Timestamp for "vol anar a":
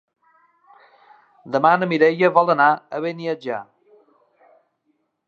2.39-3.03